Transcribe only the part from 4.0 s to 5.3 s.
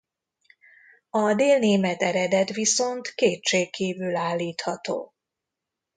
állítható.